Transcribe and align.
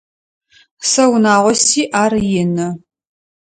Сэ 0.89 1.03
унагъо 1.13 1.53
сиӏ, 1.63 1.83
ар 2.01 2.13
ины. 2.41 2.67